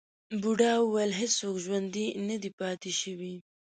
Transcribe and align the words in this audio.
بوډا 0.41 0.71
وویل 0.81 1.11
هیڅوک 1.21 1.55
ژوندی 1.63 2.05
نه 2.27 2.35
دی 2.41 2.51
پاتې 2.59 2.91
شوی. 3.01 3.35